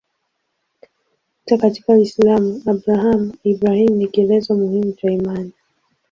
Hata 1.39 1.57
katika 1.57 1.93
Uislamu 1.93 2.61
Abrahamu-Ibrahimu 2.65 3.95
ni 3.95 4.07
kielelezo 4.07 4.55
muhimu 4.55 4.91
cha 4.91 5.11
imani. 5.11 5.53